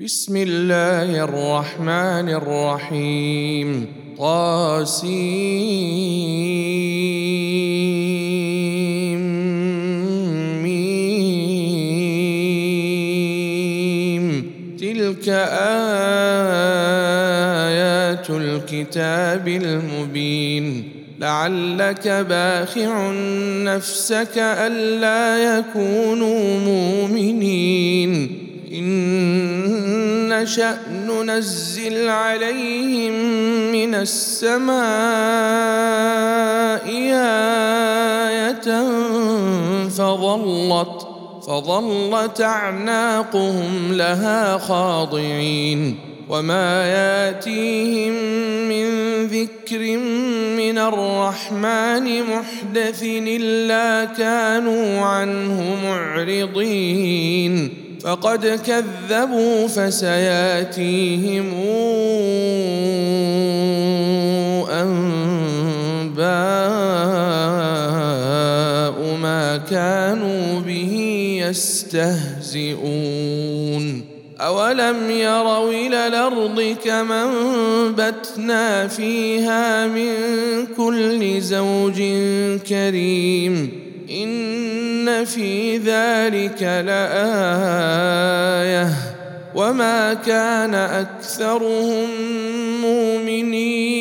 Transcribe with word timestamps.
بسم 0.00 0.36
الله 0.36 1.24
الرحمن 1.24 2.28
الرحيم 2.28 3.86
ميم 10.62 10.90
تلك 14.80 15.28
آيات 17.68 18.30
الكتاب 18.30 19.48
المبين 19.48 20.88
لعلك 21.20 22.08
باخع 22.08 23.12
نفسك 23.62 24.38
ألا 24.38 25.58
يكونوا 25.58 26.58
مؤمنين 26.58 28.38
إن 28.72 29.53
نشأ 30.44 30.78
ننزل 30.90 32.08
عليهم 32.08 33.12
من 33.72 33.94
السماء 33.94 34.74
آية 38.28 38.84
فظلت 39.88 41.08
فظلت 41.46 42.40
أعناقهم 42.40 43.92
لها 43.92 44.58
خاضعين. 44.58 45.96
وما 46.28 46.86
ياتيهم 46.86 48.12
من 48.68 48.86
ذكر 49.26 49.96
من 50.56 50.78
الرحمن 50.78 52.22
محدث 52.22 53.02
إلا 53.02 54.04
كانوا 54.04 55.00
عنه 55.00 55.76
معرضين. 55.84 57.83
فقد 58.04 58.46
كذبوا 58.46 59.68
فسياتيهم 59.68 61.54
أنباء 64.70 66.16
ما 69.22 69.56
كانوا 69.70 70.60
به 70.60 70.94
يستهزئون. 71.48 72.84
أولم 74.40 75.10
يروا 75.10 75.70
إلى 75.70 76.06
الأرض 76.06 76.76
كما 76.84 77.24
انبتنا 77.24 78.88
فيها 78.88 79.86
من 79.86 80.12
كل 80.76 81.40
زوج 81.40 82.02
كريم. 82.68 83.83
ان 85.08 85.24
في 85.24 85.78
ذلك 85.78 86.62
لايه 86.62 87.24
وما 89.54 90.14
كان 90.14 90.74
اكثرهم 90.74 92.08
مؤمنين 92.82 94.00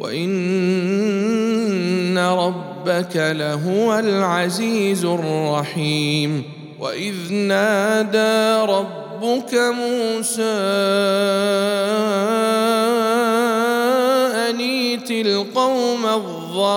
وان 0.00 0.98
ربك 2.18 3.16
لهو 3.16 3.98
العزيز 3.98 5.04
الرحيم 5.04 6.42
واذ 6.80 7.32
نادى 7.32 8.72
ربك 8.72 9.54
موسى 9.54 10.42
انيت 14.50 15.10
القوم 15.10 16.06
الظالمين 16.06 16.72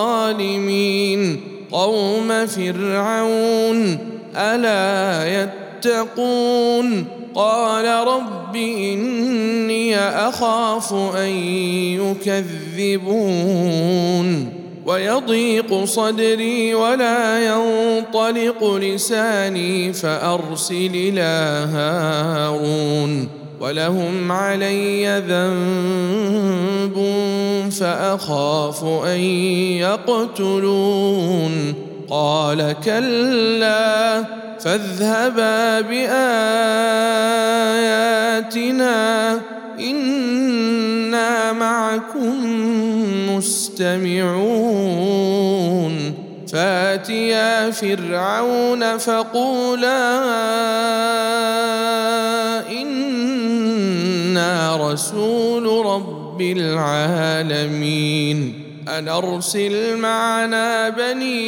قوم 1.75 2.45
فرعون 2.45 3.97
ألا 4.35 5.27
يتقون؟ 5.43 7.05
قال 7.35 8.07
رب 8.07 8.55
إني 8.55 9.97
أخاف 9.97 10.93
أن 10.93 11.29
يكذبون. 12.79 14.49
ويضيق 14.85 15.83
صدري 15.85 16.75
ولا 16.75 17.45
ينطلق 17.45 18.75
لساني 18.75 19.93
فأرسل 19.93 20.91
إلى 20.93 21.67
هارون. 21.73 23.44
ولهم 23.59 24.31
علي 24.31 25.23
ذنب 25.27 26.95
فأخاف 27.71 28.83
أن 28.83 29.19
يقتلون. 29.79 31.73
قال 32.09 32.75
كلا 32.85 34.23
فاذهبا 34.59 35.81
بآياتنا 35.81 36.25
إنا 39.79 41.53
معكم 41.53 42.35
مستمعون. 43.35 44.65
فاتيا 46.51 47.71
فرعون 47.71 48.97
فقولا 48.97 50.21
أنا 54.45 54.91
رسول 54.91 55.85
رب 55.85 56.41
العالمين. 56.41 57.97
ان 58.87 59.07
ارسل 59.07 59.97
معنا 59.97 60.89
بني 60.89 61.43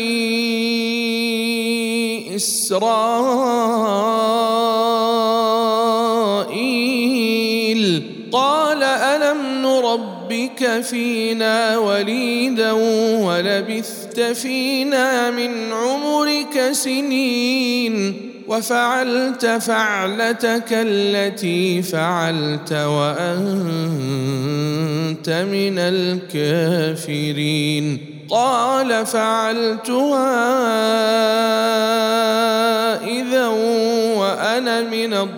إسرائيل. 2.36 2.92
قال 8.32 8.84
ألم 8.84 9.38
نربك 9.62 10.82
فينا 10.82 11.78
وليدا 11.78 12.72
ولبثت 13.22 14.20
فينا 14.20 15.32
من 15.32 15.72
عمرك 15.72 16.70
سنين؟ 16.72 18.16
وفعلت 18.48 19.46
فعلتك 19.46 20.68
التي 20.72 21.82
فعلت 21.82 22.74
وأنت 22.74 23.30
من 25.30 25.80
الكافرين. 25.80 27.98
قال 28.30 29.06
فعلتها 29.06 30.38
إذا 33.06 33.48
وأنا 34.18 34.82
من 34.82 35.14
الضالين. 35.14 35.38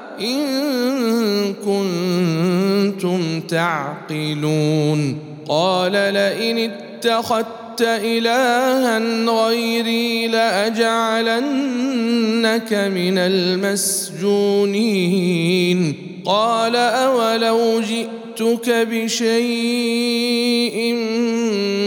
إن 0.23 1.53
كنتم 1.53 3.39
تعقلون. 3.39 5.17
قال 5.49 5.91
لئن 5.91 6.57
اتخذت 6.57 7.81
إلها 7.81 8.99
غيري 9.25 10.27
لأجعلنك 10.27 12.73
من 12.73 13.17
المسجونين. 13.17 15.93
قال 16.25 16.75
أولو 16.75 17.81
جئتك 17.81 18.69
بشيء 18.69 19.25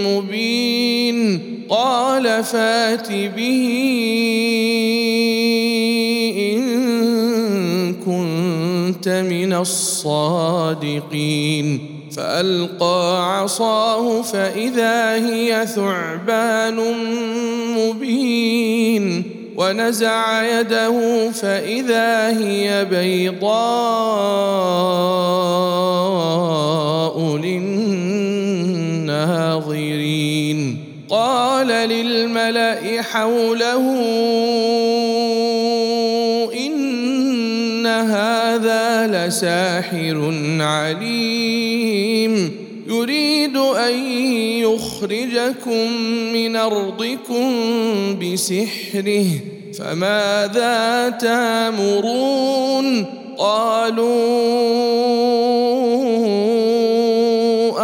مبين. 0.07 1.41
قال 1.69 2.45
فات 2.45 3.13
به 3.13 3.71
كنت 9.05 9.13
من 9.13 9.53
الصادقين. 9.53 10.81
فألقى 12.17 13.39
عصاه 13.39 14.23
فإذا 14.23 15.15
هي 15.15 15.67
ثعبان 15.67 16.81
مبين. 17.79 19.23
ونزع 19.57 20.43
يده 20.61 21.31
فإذا 21.31 22.39
هي 22.39 22.85
بيضاء 22.85 23.57
للناظرين. 27.37 28.55
قال 31.11 31.67
للملأ 31.67 33.03
حوله 33.03 33.85
هذا 39.25 39.29
لساحر 39.29 40.35
عليم. 40.61 42.53
يريد 42.89 43.57
أن 43.57 43.95
يخرجكم 44.61 45.93
من 46.33 46.57
أرضكم 46.57 47.53
بسحره 48.19 49.27
فماذا 49.79 51.11
تامرون؟ 51.21 53.07
قالوا 53.39 54.05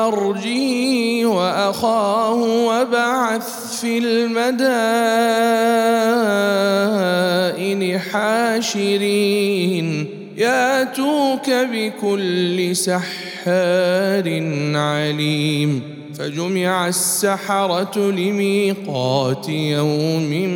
أرجه 0.09 1.27
وأخاه 1.27 2.67
وابعث 2.67 3.81
في 3.81 3.99
المدائن 3.99 4.51
حاشرين. 7.99 10.10
ياتوك 10.41 11.51
بكل 11.51 12.77
سحار 12.77 14.27
عليم 14.75 15.83
فجمع 16.19 16.89
السحرة 16.89 18.11
لميقات 18.11 19.49
يوم 19.49 20.49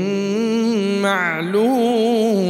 معلوم 1.03 2.45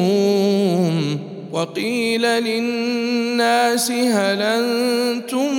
وقيل 1.52 2.22
للناس 2.22 3.90
هل 3.90 4.42
أنتم 4.42 5.50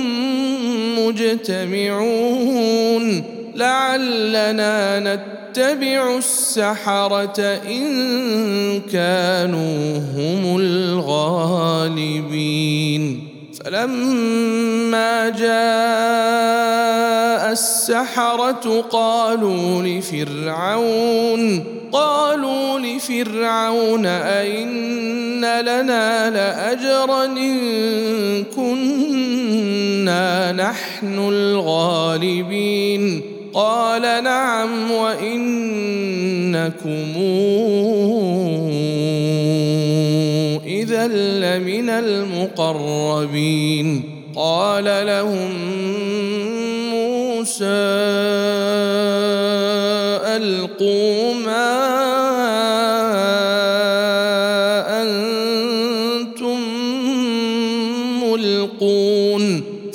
مجتمعون 0.98 2.44
لعلنا 3.54 4.98
نتبع 5.56 6.16
السحرة 6.16 7.40
إن 7.68 8.80
كانوا 8.80 9.96
هم 9.96 10.56
الغالبين. 10.60 12.22
فلما 13.64 15.28
جاء 15.28 15.52
السحرة 17.52 18.84
قالوا 18.90 19.82
لفرعون 19.82 21.64
قالوا 21.92 22.78
لفرعون 22.78 24.06
أئن 24.06 25.60
لنا 25.60 26.30
لأجرا 26.30 27.24
إن 27.24 28.44
كنا 28.56 30.52
نحن 30.52 31.28
الغالبين. 31.28 33.35
قال 33.56 34.04
نعم 34.24 34.90
وإنكم 34.90 35.56
إذا 40.66 41.06
لمن 41.08 41.90
المقربين. 41.90 43.46
قال 44.36 44.84
لهم 44.84 45.50
موسى 46.90 47.64
ألقوا 50.36 51.34
ما 51.34 52.05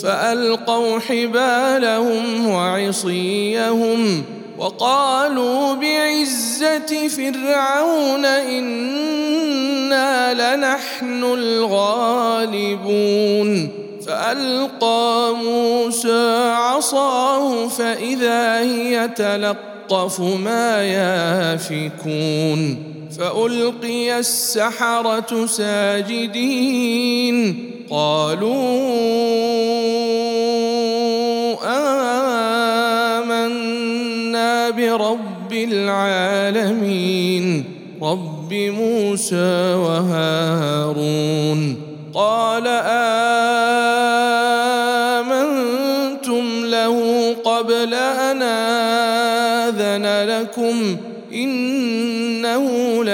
فألقوا 0.04 1.00
حبالهم 1.00 2.50
وعصيهم 2.50 4.24
وقالوا 4.58 5.74
بعزة 5.74 7.08
فرعون 7.08 8.26
إنا 8.26 10.34
لنحن 10.34 11.24
الغالبون 11.24 12.90
فألقى 14.08 15.34
موسى 15.44 16.52
عصاه 16.56 17.68
فإذا 17.68 18.60
هي 18.60 19.08
تلقف 19.08 20.20
ما 20.20 20.84
يافكون 20.84 22.91
فألقي 23.18 24.20
السحرة 24.20 25.46
ساجدين. 25.46 27.38
قالوا 27.90 28.72
آمنا 33.20 34.70
برب 34.70 35.54
العالمين 35.54 37.46
رب 38.02 38.54
موسى 38.54 39.74
وهارون. 39.74 41.60
قال 42.14 42.68
آمنتم 45.18 46.46
له 46.66 46.96
قبل 47.46 47.94
أن 47.94 48.42
آذن 48.42 50.06
لكم 50.30 50.98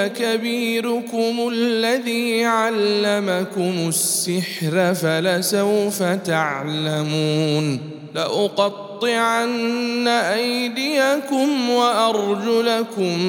لكبيركم 0.07 1.49
الذي 1.53 2.45
علمكم 2.45 3.73
السحر 3.87 4.93
فلسوف 4.93 6.03
تعلمون 6.03 7.79
لأقطعن 8.15 10.07
أيديكم 10.07 11.69
وأرجلكم 11.69 13.19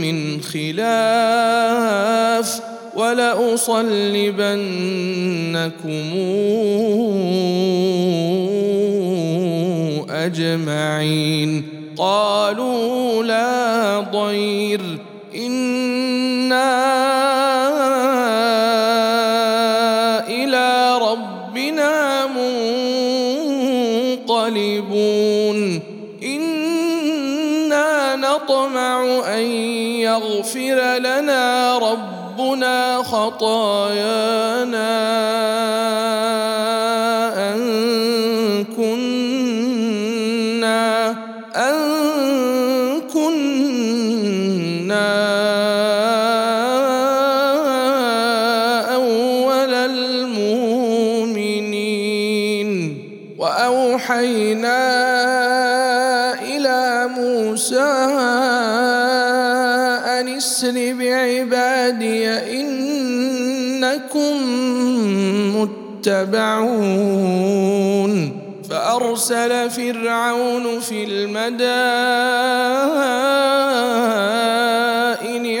من 0.00 0.40
خلاف 0.40 1.28
ولأصلبنكم 2.96 3.88
أجمعين 10.10 11.64
قالوا 11.96 13.24
لا 13.24 14.00
ضير 14.00 14.80
إنا 15.34 15.87
يغفر 30.18 30.98
لنا 30.98 31.78
ربنا 31.78 33.02
خطايانا. 33.02 34.78
اسر 60.38 60.94
بعبادي 60.94 62.28
إنكم 62.60 64.36
متبعون. 66.04 67.08
فأرسل 68.70 69.70
فرعون 69.70 70.80
في 70.80 71.04
المدائن 71.04 71.54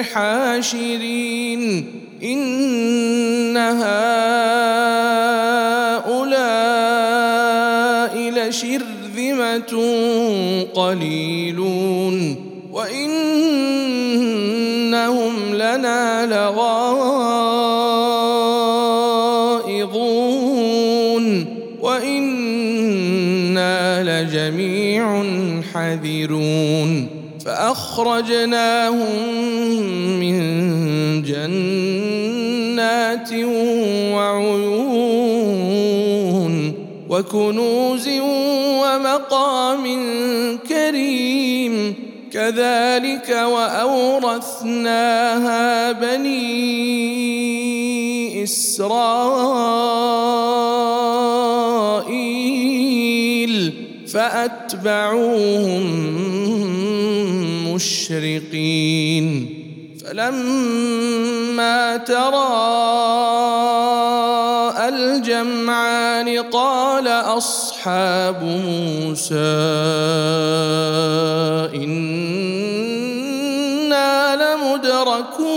حاشرين. 0.04 1.62
إن 2.22 3.56
هؤلاء 3.56 3.88
لشرذمة 8.30 9.72
قليلون 10.74 11.27
حذرون 25.88 27.08
فأخرجناهم 27.44 29.16
من 30.20 30.36
جنات 31.22 33.30
وعيون 34.14 35.74
وكنوز 37.08 38.06
ومقام 38.82 39.84
كريم. 40.68 41.74
كذلك 42.32 43.28
وأورثناها 43.52 45.66
بني 45.92 47.08
إسرائيل. 48.44 50.17
فأتبعوهم 54.18 55.84
مشرقين. 57.74 59.54
فلما 60.06 61.96
تراءى 61.96 62.48
الجمعان 64.88 66.28
قال 66.28 67.08
أصحاب 67.08 68.42
موسى 68.42 69.34
إنا 71.74 72.56
لمدركون. 74.36 75.48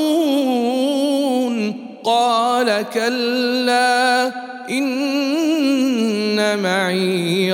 قال 2.03 2.85
كلا 2.93 4.31
إن 4.69 6.59
معي 6.59 7.53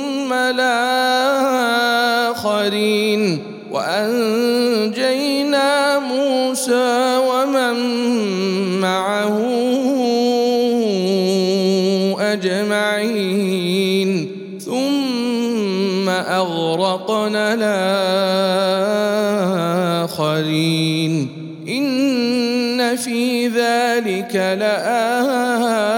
الآخرين 0.33 2.21
وأنجينا 3.71 5.29
موسى 5.99 7.17
ومن 7.17 7.75
معه 8.81 9.37
أجمعين 12.33 14.31
ثم 14.65 16.09
أغرقنا 16.09 17.53
الآخرين 20.03 21.27
إن 21.67 22.95
في 22.95 23.47
ذلك 23.47 24.35
لآية 24.35 25.90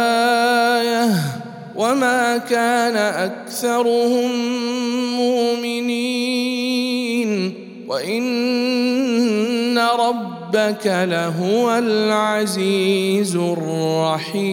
وما 2.03 2.37
كان 2.37 2.97
أكثرهم 2.97 4.31
مؤمنين. 5.15 6.73
وإن 7.87 9.79
ربك 9.79 10.85
لهو 10.85 11.77
العزيز 11.77 13.35
الرحيم. 13.35 14.47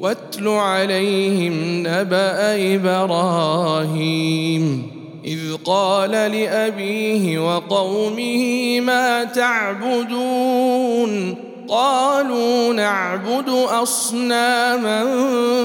واتل 0.00 0.48
عليهم 0.48 1.82
نبأ 1.86 2.74
إبراهيم. 2.74 4.82
إذ 5.24 5.54
قال 5.64 6.10
لأبيه 6.10 7.38
وقومه 7.38 8.80
ما 8.80 9.24
تعبدون؟ 9.24 11.34
قالوا 11.68 12.72
نعبد 12.72 13.48
أصناما 13.48 15.04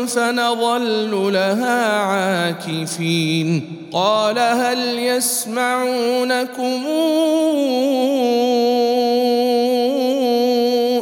فنظل 0.07 1.33
لها 1.33 1.98
عاكفين. 1.98 3.62
قال 3.93 4.39
هل 4.39 5.00
يسمعونكم 5.00 6.83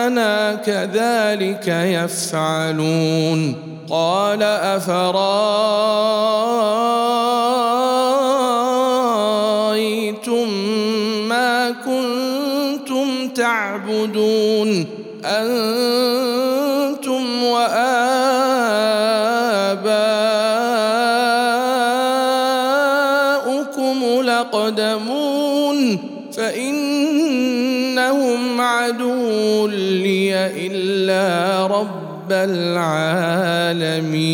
آباءنا 0.00 0.54
كذلك 0.54 1.68
يفعلون 1.68 3.54
قال 3.90 4.42
أفرايتم 4.42 5.69
العالمين. 32.44 34.30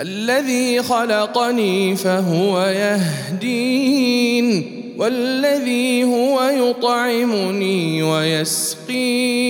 الذي 0.00 0.82
خلقني 0.82 1.96
فهو 1.96 2.62
يهدين 2.66 4.64
والذي 4.98 6.04
هو 6.04 6.42
يطعمني 6.42 8.02
ويسقين 8.02 9.44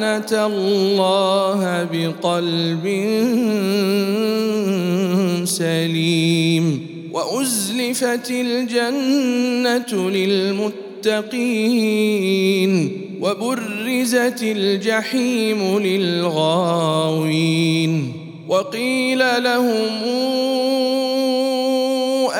أتى 0.00 0.44
الله 0.44 1.88
بقلب 1.92 2.84
سليم. 5.44 6.86
وأزلفت 7.12 8.30
الجنة 8.30 10.10
للمتقين. 10.10 11.42
وبرزت 13.20 14.42
الجحيم 14.42 15.78
للغاوين. 15.78 17.52
وقيل 18.48 19.18
لهم 19.18 19.88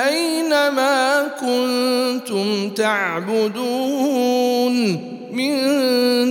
أين 0.09 0.51
ما 0.51 1.29
كنتم 1.41 2.69
تعبدون؟ 2.69 4.75
من 5.33 5.57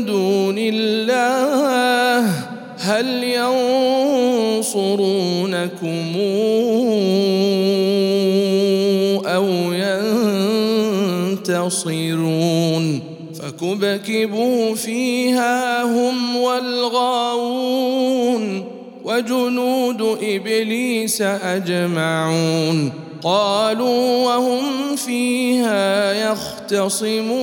دون 0.06 0.31
الله 1.28 2.30
هل 2.78 3.24
ينصرونكم 4.44 4.92
أو 9.26 9.48
ينتصرون 11.38 13.02
فكبكبوا 13.40 14.76
فيها 14.76 15.84
هم 15.84 16.36
والغاوون 16.36 17.92
وجنود 19.06 20.02
إبليس 20.22 21.22
أجمعون 21.22 22.92
قالوا 23.24 24.26
وهم 24.26 24.96
فيها 24.96 26.14
يختصمون 26.32 27.42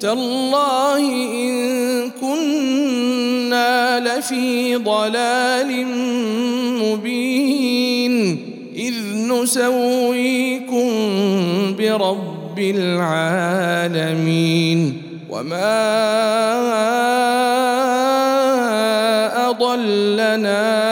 تالله 0.00 0.98
إن 1.32 2.10
كنا 2.20 4.00
لفي 4.00 4.76
ضلال 4.76 5.86
مبين 6.82 8.40
إذ 8.76 8.94
نسويكم 9.28 10.90
برب 11.78 12.58
العالمين 12.58 14.22
وما 15.30 15.90
أضلنا 19.50 20.89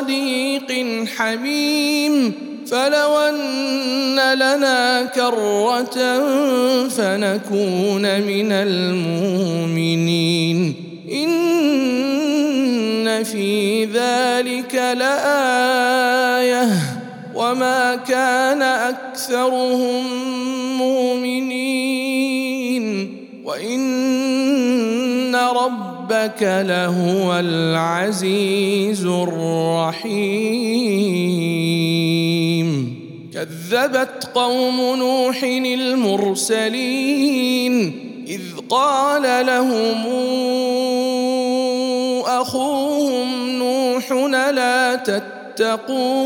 صديق 0.00 0.70
حميم 1.16 2.32
فلو 2.66 3.18
أن 3.18 4.34
لنا 4.34 5.04
كرة 5.04 6.18
فنكون 6.88 8.20
من 8.20 8.52
المؤمنين. 8.52 10.74
إن 11.12 13.24
في 13.24 13.84
ذلك 13.84 14.74
لآية. 14.74 16.68
وما 17.34 17.96
كان 17.96 18.62
أكثرهم 18.62 20.04
مؤمنين. 20.78 21.60
وإن 23.44 25.34
ربك 26.10 26.42
لهو 26.42 27.38
العزيز 27.38 29.06
الرحيم. 29.06 30.10
كذبت 33.34 34.30
قوم 34.34 34.96
نوح 34.96 35.42
المرسلين 35.74 36.92
إذ 38.28 38.40
قال 38.68 39.46
لهم 39.46 40.06
أخوهم 42.26 43.50
نوح 43.58 44.12
لا 44.54 44.94
تتقون؟ 44.96 46.20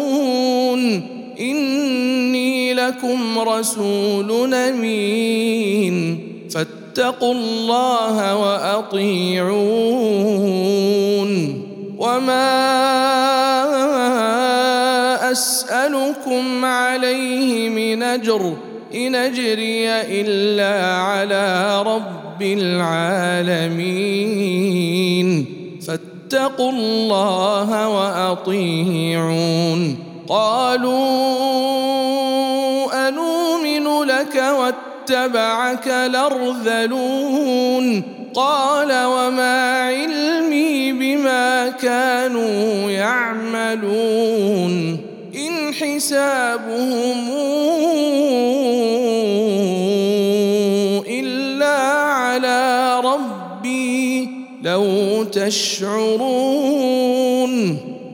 إني 1.41 2.75
لكم 2.75 3.39
رسول 3.39 4.55
أمين. 4.55 6.34
فاتقوا 6.95 7.35
الله 7.35 8.37
وأطيعون. 8.37 9.51
وما 11.99 12.55
أسألكم 15.33 16.65
عليه 16.65 17.69
من 17.69 18.03
أجر 18.03 18.53
إن 18.95 19.15
أجري 19.15 19.91
إلا 19.91 20.97
على 20.97 21.83
رب 21.83 22.43
العالمين. 22.43 23.77
فاتقوا 25.87 26.73
الله 26.73 27.89
وأطيعون. 27.89 29.99
قالوا 30.29 31.05
أنؤمن 33.09 34.03
لك 34.03 34.37
واتبعك 35.11 35.89
الأرذلون 35.89 37.45
قال 38.35 39.05
وما 39.05 39.83
علمي 39.83 40.93
بما 40.93 41.69
كانوا 41.69 42.91
يعملون 42.91 44.73
إن 45.35 45.75
حسابهم 45.75 47.31
إلا 51.09 51.77
على 52.01 53.01
ربي 53.05 54.29
لو 54.63 55.25
تشعرون 55.25 56.75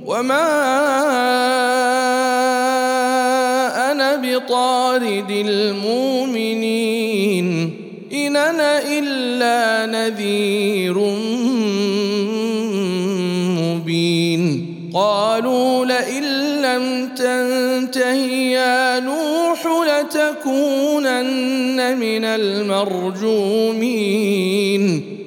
وما 0.06 0.70
أنا 3.92 4.16
بطارد 4.16 5.30
المؤمنين 5.30 6.19
نذير 9.86 10.98
مبين. 13.60 14.66
قالوا 14.94 15.84
لئن 15.84 16.24
لم 16.62 17.08
تنته 17.16 18.14
يا 18.52 19.00
نوح 19.00 19.66
لتكونن 19.66 21.18
من 21.98 22.24
المرجومين. 22.24 23.82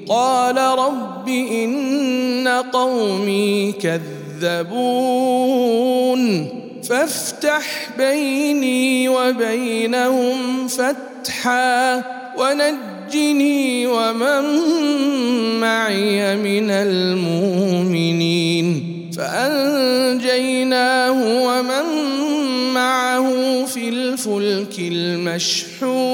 قال 0.10 0.58
رب 0.58 1.30
إن 1.30 2.48
قومي 2.74 3.74
كذبون. 4.42 5.63
فافتح 6.89 7.89
بيني 7.98 9.10
وبينهم 9.10 10.68
فتحا 10.68 12.04
ونجني 12.38 12.92
ومن 13.88 14.43
معي 15.60 16.36
من 16.36 16.71
المؤمنين. 16.71 18.63
فأنجيناه 19.17 21.12
ومن 21.43 21.86
معه 22.73 23.30
في 23.65 23.89
الفلك 23.89 24.80
المشحون. 24.80 26.13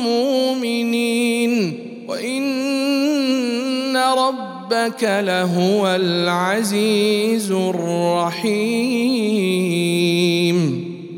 مؤمنين 0.04 1.78
وإن 2.08 3.96
ربك 3.96 5.02
لهو 5.02 5.86
العزيز 5.86 7.50
الرحيم. 7.50 8.94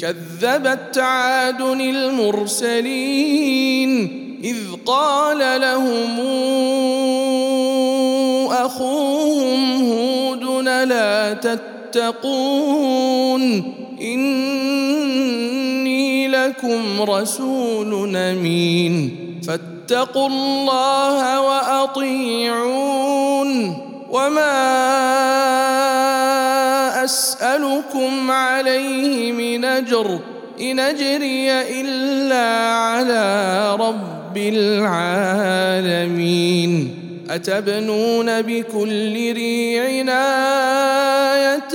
كذبت 0.00 0.98
عاد 0.98 1.60
المرسلين 1.80 3.12
إذ 4.44 4.56
قال 4.86 5.60
لهم 5.60 6.20
أخوهم 8.52 9.82
هود 9.90 10.44
لا 10.68 11.32
تتقون 11.32 12.96
لكم 16.46 17.02
رسول 17.02 18.16
أمين. 18.16 19.10
فاتقوا 19.48 20.28
الله 20.28 21.40
وأطيعون. 21.40 23.06
وما 24.10 24.74
أسألكم 27.04 28.30
عليه 28.30 29.32
من 29.32 29.64
أجر 29.64 30.18
إن 30.60 30.78
أجري 30.78 31.52
إلا 31.80 32.74
على 32.74 33.76
رب 33.80 34.36
العالمين. 34.36 35.82
أتبنون 37.30 38.42
بكل 38.42 39.32
ريع 39.32 39.84
آية 41.34 41.74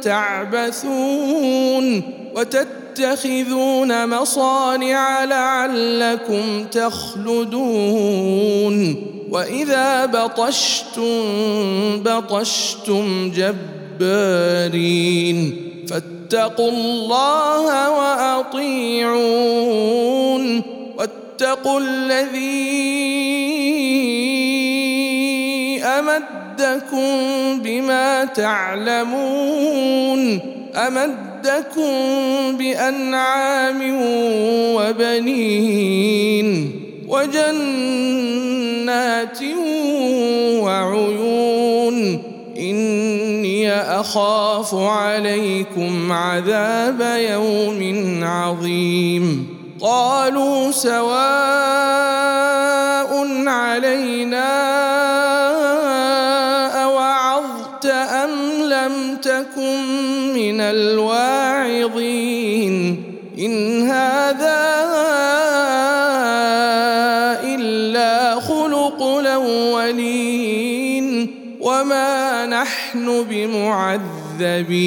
تعبثون. 0.00 2.02
وتتخذون 2.34 4.08
مصانع 4.08 5.24
لعلكم 5.24 6.64
تخلدون. 6.64 7.56
وإذا 9.30 10.06
بطشتم 10.06 11.22
بطشتم 12.02 13.32
جبارين. 14.00 15.56
فاتقوا 15.88 16.70
الله 16.70 17.90
وأطيعون. 17.90 19.12
واتقوا 20.98 21.80
الذي 21.80 22.82
أمدكم 25.84 27.08
بما 27.62 28.24
تعلمون. 28.24 29.00
امدكم 31.42 32.56
بأنعام 32.58 33.80
وبنين 34.74 36.48
وجنات 37.08 38.58
وعيون 40.62 42.22
إني 42.58 43.72
أخاف 43.72 44.74
عليكم 44.74 46.12
عذاب 46.12 47.00
يوم 47.30 48.20
عظيم. 48.24 49.46
قالوا 49.80 50.70
سواء 50.70 51.12
علينا 53.48 54.82
تكن 59.22 60.34
من 60.34 60.60
الواعظين 60.60 61.11
خلق 69.22 69.30
الأولين 69.30 71.06
وما 71.60 72.46
نحن 72.46 73.24
بمعذبين 73.30 74.82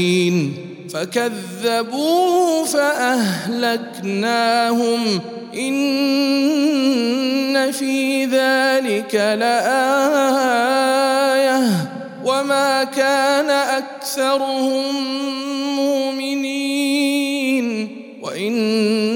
فكذبوه 0.94 2.66
فأهلكناهم 2.66 4.00
إن 5.58 6.92
في 7.72 8.26
ذلك 8.26 9.16
لآية 9.16 9.56
وما 12.26 12.84
كان 12.84 13.50
أكثرهم 13.50 14.96
مؤمنين 15.76 16.76
وإن 18.22 19.15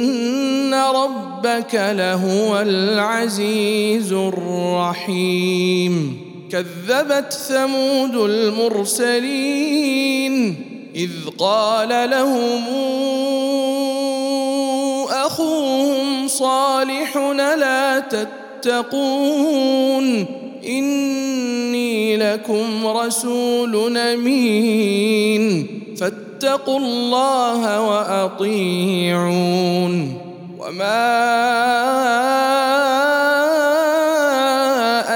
ربك 1.40 1.76
لهو 1.76 2.62
العزيز 2.62 4.14
الرحيم. 4.14 6.18
كذبت 6.52 7.34
ثمود 7.34 8.16
المرسلين 8.16 9.86
إذ 10.96 11.12
قال 11.38 12.10
لهم 12.10 12.64
أخوهم 15.10 16.28
صالح 16.28 17.18
لا 17.38 18.00
تتقون؟ 18.00 20.26
إني 20.68 22.18
لكم 22.18 22.88
رسول 22.88 23.98
أمين. 23.98 25.68
فاتقوا 25.98 26.80
الله 26.80 27.90
وأطيعون. 27.90 28.70
وما 30.60 31.08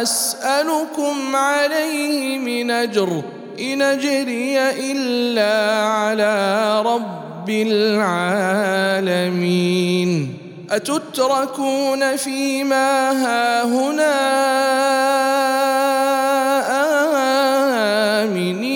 أسألكم 0.01 1.36
عليه 1.36 2.39
من 2.39 2.71
أجر 2.71 3.21
إن 3.60 3.82
أجري 3.82 4.60
إلا 4.91 5.84
على 5.88 6.82
رب 6.86 7.49
العالمين 7.49 9.23
أتتركون 10.71 12.15
فيما 12.15 13.12
هاهنا 13.12 14.13
آمنين 18.23 18.72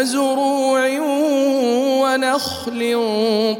وزروع 0.00 1.00
ونخل 2.02 2.80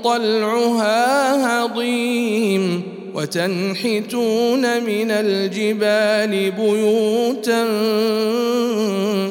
طلعها 0.05 1.65
هضيم 1.65 2.83
وتنحتون 3.15 4.83
من 4.85 5.11
الجبال 5.11 6.51
بيوتا 6.51 7.65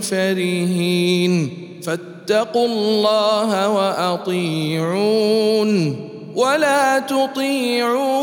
فرهين 0.01 1.49
فاتقوا 1.83 2.67
الله 2.67 3.69
وأطيعون 3.69 5.29
ولا 6.35 6.99
تطيعوا 6.99 8.19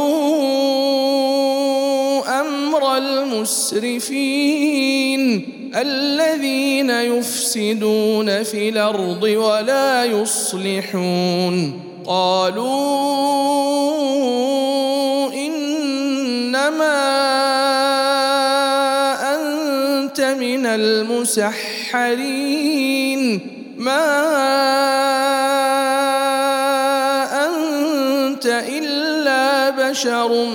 أمر 2.41 2.97
المسرفين 2.97 4.37
الذين 5.77 6.91
يفسدون 6.91 8.43
في 8.43 8.69
الأرض 8.69 9.23
ولا 9.23 10.05
يصلحون. 10.05 11.83
قالوا 12.07 12.67
إنما 15.33 17.03
أنت 19.35 20.21
من 20.21 20.67
المسحرين. 20.67 22.21
ما 23.77 24.07
أنت 27.47 28.47
إلا 28.47 29.71
بشر 29.71 30.47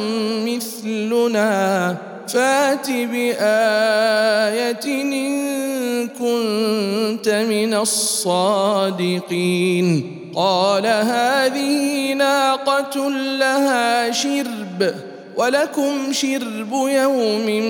مثلنا. 0.45 2.10
فات 2.33 2.89
بايه 2.89 4.79
ان 4.85 5.11
كنت 6.07 7.29
من 7.29 7.73
الصادقين 7.73 9.41
قال 10.35 10.85
هذه 10.85 12.13
ناقه 12.13 13.09
لها 13.09 14.11
شرب 14.11 14.93
ولكم 15.37 16.13
شرب 16.13 16.71
يوم 16.71 17.63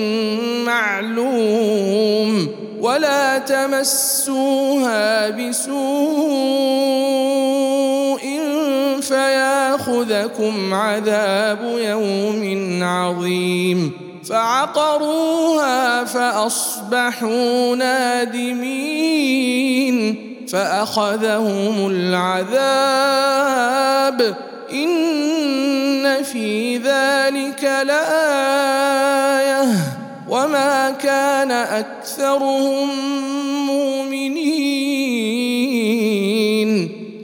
معلوم 0.64 2.48
ولا 2.80 3.38
تمسوها 3.38 5.30
بسوء 5.30 5.82
فياخذكم 9.00 10.74
عذاب 10.74 11.78
يوم 11.78 12.78
عظيم 12.82 14.01
فعقروها 14.28 16.04
فأصبحوا 16.04 17.76
نادمين 17.76 19.22
فأخذهم 20.48 21.86
العذاب 21.86 22.92
إن 24.72 26.22
في 26.22 26.76
ذلك 26.76 27.64
لآية 27.86 29.64
وما 30.28 30.90
كان 30.90 31.50
أكثرهم 31.50 32.88
مؤمنين 33.66 34.92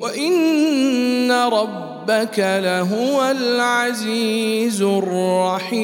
وإن 0.01 1.31
ربك 2.09 2.39
لهو 2.39 3.31
العزيز 3.31 4.83
الرحيم. 4.83 5.79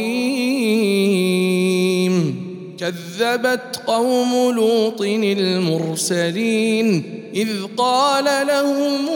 كذبت 2.78 3.82
قوم 3.87 4.54
لوط 4.56 5.02
المرسلين 5.02 7.04
إذ 7.34 7.48
قال 7.76 8.46
لهم 8.46 9.08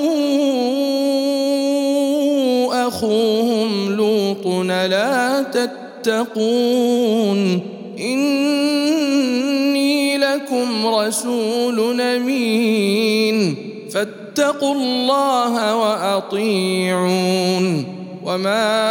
أخوهم 2.72 3.96
لوط 3.96 4.46
لا 4.70 5.42
تتقون. 5.42 7.60
إني 7.98 10.18
لكم 10.18 10.86
رسول 10.86 12.00
أمين. 12.00 13.56
فاتقوا 13.90 14.27
الله 14.40 15.76
وأطيعون. 15.76 17.84
وما 18.24 18.86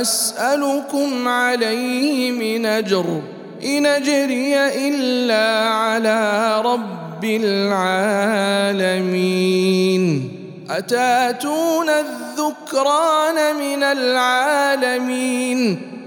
أسألكم 0.00 1.28
عليه 1.28 2.30
من 2.30 2.66
أجر 2.66 3.04
إن 3.64 3.86
أجري 3.86 4.56
إلا 4.88 5.68
على 5.68 6.62
رب 6.64 7.24
العالمين. 7.24 9.02
أتأتون 10.70 11.88
الذكران 11.88 13.56
من 13.56 13.82
العالمين؟ 13.82 15.91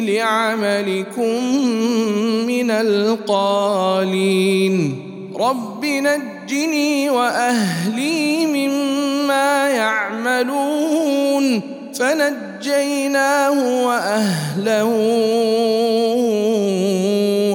لعملكم 0.00 1.56
من 2.46 2.70
القالين. 2.70 5.02
رب 5.40 5.84
نجني 5.84 7.10
وأهلي 7.10 8.46
مما 8.46 9.68
يعملون. 9.68 11.60
فنجيناه 11.94 13.86
وأهله 13.86 14.90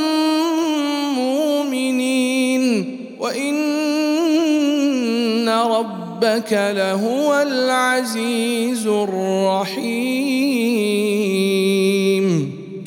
ربك 6.23 6.53
لهو 6.53 7.41
العزيز 7.41 8.87
الرحيم. 8.87 9.81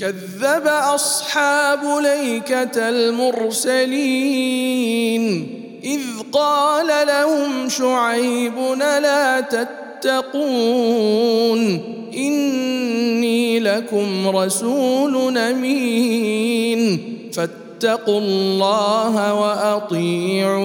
كذب 0.01 0.67
أصحاب 0.67 1.81
ليكة 2.03 2.89
المرسلين. 2.89 3.95
إذ 5.85 6.01
قال 6.33 7.07
لهم 7.07 7.69
شعيب 7.69 8.55
لا 8.79 9.41
تتقون؟ 9.41 10.41
إني 12.17 13.61
لكم 13.61 14.29
رسول 14.29 15.39
أمين. 15.39 16.99
فاتقوا 17.33 18.21
الله 18.21 19.35
وأطيعون. 19.35 20.65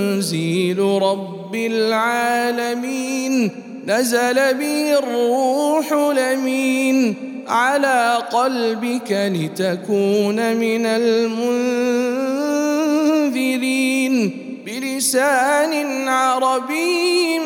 رب 0.78 1.54
العالمين 1.54 3.50
نزل 3.86 4.54
به 4.54 4.98
الروح 4.98 5.92
لمين 5.92 7.14
على 7.48 8.18
قلبك 8.32 9.12
لتكون 9.34 10.56
من 10.56 10.86
المنذرين 10.86 11.72
بلسان 14.66 16.08
عربي 16.08 17.41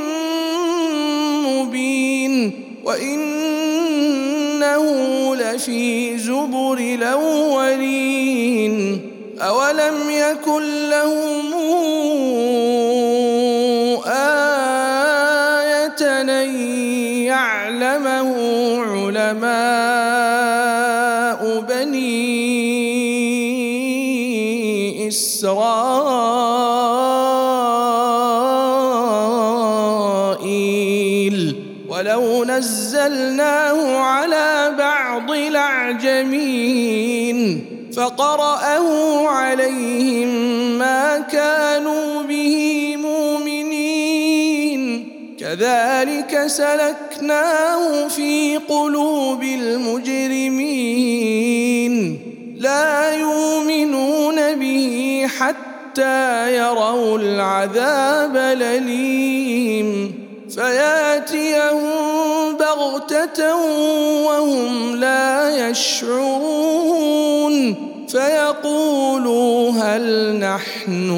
وإنه 2.86 4.84
لفي 5.36 6.18
زبر 6.18 6.78
الأولين. 6.78 8.76
أولم 9.40 10.10
يكن 10.10 10.88
لهم 10.90 11.54
آية 14.06 16.00
أن 16.22 16.54
يعلمه 17.26 18.30
علماء 18.82 19.80
بني 21.68 22.46
إسرائيل؟ 25.08 26.06
ولو 31.88 32.44
نزلناه 32.44 33.98
على 33.98 34.74
بعض 34.78 35.30
الأعجمين 35.30 36.56
فقرأه 37.96 39.28
عليهم 39.28 40.28
ما 40.78 41.18
كانوا 41.18 42.22
به 42.22 42.96
مؤمنين 42.96 44.36
كذلك 45.40 46.46
سلكناه 46.46 48.08
في 48.08 48.56
قلوب 48.56 49.42
المجرمين 49.42 50.66
لا 52.56 53.12
يؤمنون 53.14 54.54
به 54.54 55.26
حتى 55.38 56.56
يروا 56.56 57.18
العذاب 57.18 58.36
الأليم 58.36 60.25
فياتيهم 60.56 62.56
بغتة 62.56 63.54
وهم 64.26 64.96
لا 64.96 65.68
يشعرون 65.68 67.54
فيقولوا 68.08 69.72
هل 69.72 70.36
نحن 70.38 71.10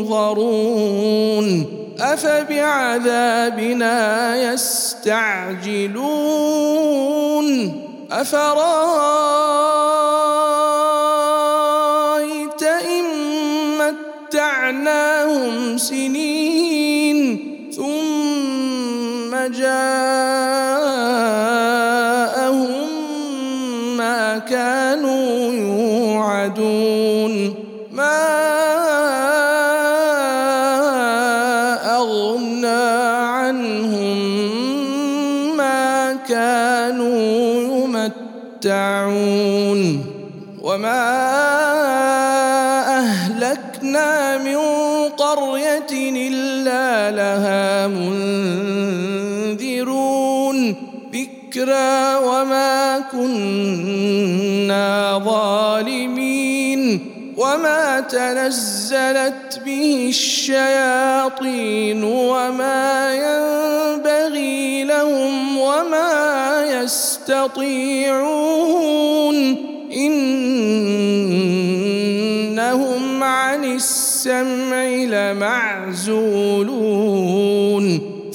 منظرون 0.00 1.66
أفبعذابنا 2.00 3.96
يستعجلون 4.52 6.04
أفرأيت 8.12 8.62
إن 12.62 13.04
متعناهم 13.78 15.78
سنين 15.78 16.03
جاءهم 19.58 19.74
ما 23.96 24.38
كانوا 24.38 25.52
يوعدون. 25.52 27.54
ما 27.92 28.34
أغنى 31.96 32.84
عنهم 33.22 34.18
ما 35.56 36.16
كانوا 36.28 37.34
يمتعون. 38.64 40.04
وما 40.62 41.13
تنزلت 58.08 59.60
به 59.64 60.06
الشياطين 60.08 62.04
وما 62.04 63.14
ينبغي 63.14 64.84
لهم 64.84 65.58
وما 65.58 66.64
يستطيعون 66.82 68.54
إنهم 69.96 70.54
عن 73.22 73.64
السمع 73.64 74.84
لمعزولون 74.84 76.54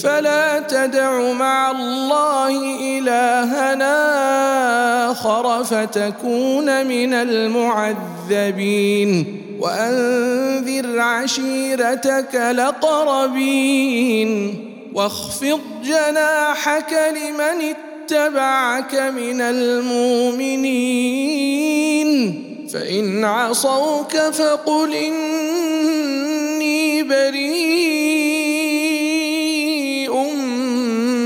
فلا 0.04 0.60
تدع 0.60 1.32
مع 1.32 1.72
الله 1.72 2.80
إلهنا 2.98 4.00
آخر 5.12 5.64
فتكون 5.64 6.88
من 6.88 7.14
المعذبين 7.14 7.86
وأنذر 9.60 11.00
عشيرتك 11.00 12.36
لقربين 12.56 14.30
واخفض 14.94 15.60
جناحك 15.84 16.94
لمن 17.16 17.74
اتبعك 17.76 18.96
من 18.96 19.42
المؤمنين 19.42 20.80
فإن 22.74 23.26
عصوك 23.26 24.18
فقل 24.18 24.94
إني 24.94 26.04
بريء 27.04 28.30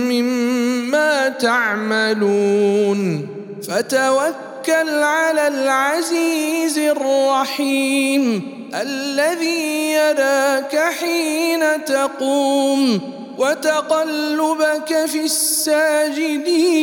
مما 0.10 1.30
تعملون 1.30 3.28
فتوكل 3.68 4.53
على 4.70 5.48
العزيز 5.48 6.78
الرحيم 6.78 8.42
الذي 8.82 9.92
يراك 9.92 10.76
حين 11.00 11.86
تقوم 11.86 13.00
وتقلبك 13.38 15.06
في 15.06 15.24
الساجدين 15.26 16.80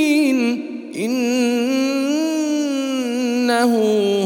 إنه 0.97 1.51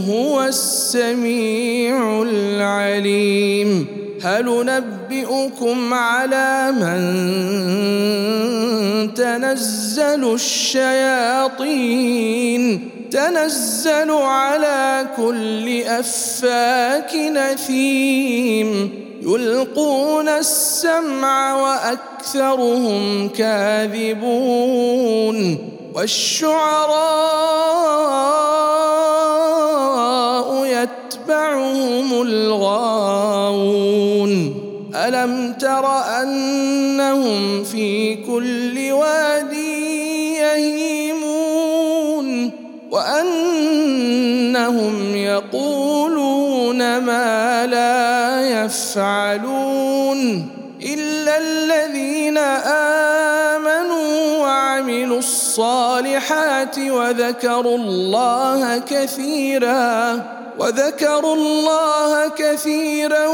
هو 0.08 0.42
السميع 0.42 2.22
العليم 2.22 3.86
هل 4.22 4.44
ننبئكم 4.44 5.94
على 5.94 6.72
من 6.72 7.04
تنزل 9.14 10.34
الشياطين 10.34 11.84
تنزل 13.10 14.10
على 14.10 15.06
كل 15.16 15.82
أفاك 15.82 17.14
نثيم. 17.14 18.90
يلقون 19.22 20.28
السمع 20.28 21.54
وأكثرهم 21.62 23.28
كاذبون. 23.28 24.38
والشعراء 25.94 26.54
يتبعهم 30.64 32.22
الغاوون. 32.22 33.04
ألم 34.94 35.52
تر 35.52 35.86
أنهم 36.22 37.64
في 37.64 37.93
يفعلون 48.74 50.46
إلا 50.82 51.38
الذين 51.38 52.38
آمنوا 53.58 54.38
وعملوا 54.38 55.18
الصالحات 55.18 56.78
وذكروا 56.78 57.76
الله 57.78 58.78
كثيرا 58.78 60.22
وذكروا 60.58 61.34
الله 61.34 62.28
كثيرا 62.28 63.26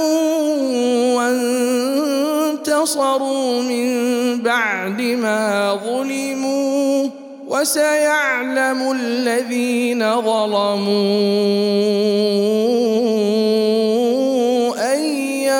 وانتصروا 2.77 3.63
من 3.63 3.89
بعد 4.43 5.01
ما 5.01 5.75
ظلموا 5.85 7.09
وسيعلم 7.49 8.93
الذين 8.93 10.21
ظلموا. 10.21 11.01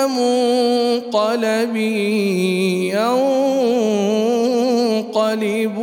منقلب 0.07 1.75
ينقلبون 5.11 5.80